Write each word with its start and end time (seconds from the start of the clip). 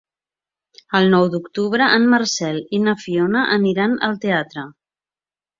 El 0.99 1.09
nou 1.15 1.27
d'octubre 1.33 1.89
en 1.97 2.09
Marcel 2.15 2.59
i 2.79 2.81
na 2.89 2.97
Fiona 3.05 3.47
aniran 3.59 3.97
al 4.09 4.21
teatre. 4.25 4.69